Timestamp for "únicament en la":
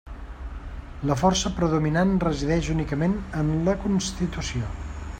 2.77-3.81